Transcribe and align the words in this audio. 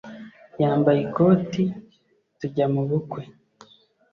yambaye 0.61 0.99
ikote 1.07 1.63
tujya 2.39 2.65
mu 2.73 2.81
bukwe 2.89 3.21